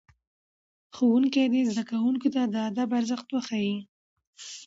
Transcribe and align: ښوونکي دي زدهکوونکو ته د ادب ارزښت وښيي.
ښوونکي 0.95 1.43
دي 1.53 1.61
زدهکوونکو 1.69 2.27
ته 2.35 2.41
د 2.53 2.55
ادب 2.69 2.89
ارزښت 2.99 3.27
وښيي. 3.31 3.75